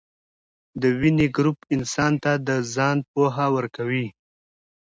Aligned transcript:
دویني 0.81 1.27
ګروپ 1.35 1.57
انسان 1.75 2.13
ته 2.23 2.31
د 2.47 2.49
ځان 2.75 2.97
پوهه 3.11 3.45
ورکوي. 3.55 4.05